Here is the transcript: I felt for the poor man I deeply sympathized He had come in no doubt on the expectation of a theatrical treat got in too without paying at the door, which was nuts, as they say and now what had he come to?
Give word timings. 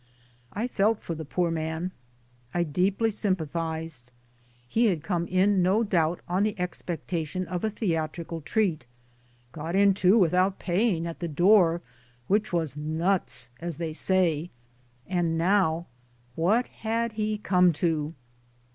I 0.51 0.67
felt 0.67 1.03
for 1.03 1.13
the 1.13 1.25
poor 1.25 1.51
man 1.51 1.91
I 2.55 2.63
deeply 2.63 3.11
sympathized 3.11 4.11
He 4.67 4.87
had 4.87 5.03
come 5.03 5.27
in 5.27 5.61
no 5.61 5.83
doubt 5.83 6.21
on 6.27 6.41
the 6.41 6.59
expectation 6.59 7.45
of 7.45 7.63
a 7.63 7.69
theatrical 7.69 8.41
treat 8.41 8.87
got 9.51 9.75
in 9.75 9.93
too 9.93 10.17
without 10.17 10.57
paying 10.57 11.05
at 11.05 11.19
the 11.19 11.27
door, 11.27 11.83
which 12.25 12.51
was 12.51 12.75
nuts, 12.75 13.51
as 13.59 13.77
they 13.77 13.93
say 13.93 14.49
and 15.05 15.37
now 15.37 15.85
what 16.33 16.65
had 16.81 17.11
he 17.11 17.37
come 17.37 17.71
to? 17.73 18.15